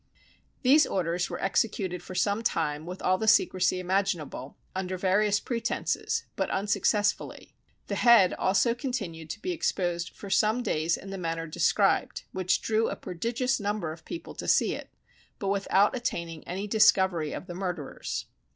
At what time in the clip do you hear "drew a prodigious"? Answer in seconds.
12.63-13.59